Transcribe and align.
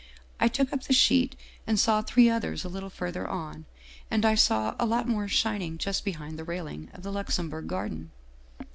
I 0.39 0.47
took 0.47 0.73
up 0.73 0.85
the 0.85 0.93
sheet 0.93 1.35
and 1.67 1.79
saw 1.79 2.01
three 2.01 2.27
others 2.27 2.65
a 2.65 2.69
little 2.69 2.89
further 2.89 3.27
on. 3.27 3.65
And 4.09 4.25
I 4.25 4.33
saw 4.33 4.73
a 4.79 4.85
lot 4.87 5.07
more 5.07 5.27
shining 5.27 5.77
just 5.77 6.03
behind 6.03 6.39
the 6.39 6.43
railing 6.43 6.89
of 6.95 7.03
the 7.03 7.11
Luxem 7.11 7.51
bourg 7.51 7.67
Garden. 7.67 8.09